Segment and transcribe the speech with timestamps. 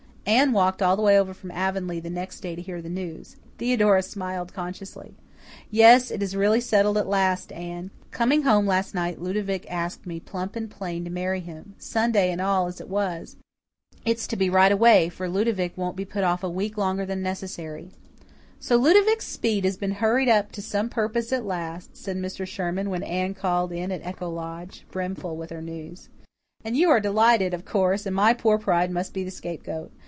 [0.23, 3.37] Anne walked all the way over from Avonlea the next day to hear the news.
[3.57, 5.15] Theodora smiled consciously.
[5.71, 7.89] "Yes, it is really settled at last, Anne.
[8.11, 12.39] Coming home last night Ludovic asked me plump and plain to marry him, Sunday and
[12.39, 13.35] all as it was.
[14.05, 17.23] It's to be right away for Ludovic won't be put off a week longer than
[17.23, 17.89] necessary."
[18.59, 22.45] "So Ludovic Speed has been hurried up to some purpose at last," said Mr.
[22.47, 26.09] Sherman, when Anne called in at Echo Lodge, brimful with her news.
[26.63, 29.91] "And you are delighted, of course, and my poor pride must be the scapegoat.